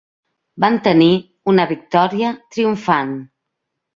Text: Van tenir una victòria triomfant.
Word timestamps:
Van 0.63 0.79
tenir 0.87 1.09
una 1.53 1.67
victòria 1.73 2.33
triomfant. 2.57 3.13